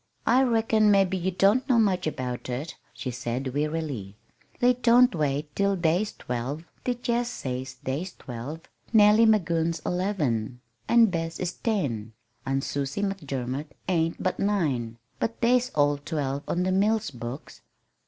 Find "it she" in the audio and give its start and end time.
2.49-3.11